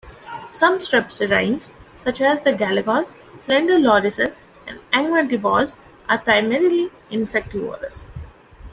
Some 0.49 0.79
strepsirrhines, 0.79 1.69
such 1.95 2.21
as 2.21 2.41
the 2.41 2.53
galagos, 2.53 3.13
slender 3.45 3.75
lorises, 3.77 4.39
and 4.65 4.79
angwantibos, 4.91 5.75
are 6.09 6.17
primarily 6.17 6.89
insectivorous. 7.11 8.05